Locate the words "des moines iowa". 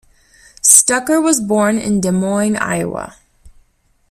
2.01-3.17